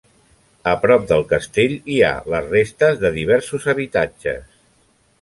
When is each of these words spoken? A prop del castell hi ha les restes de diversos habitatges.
A 0.71 0.71
prop 0.85 1.05
del 1.11 1.25
castell 1.33 1.77
hi 1.95 1.99
ha 2.07 2.11
les 2.35 2.49
restes 2.57 3.01
de 3.05 3.15
diversos 3.21 3.73
habitatges. 3.75 4.61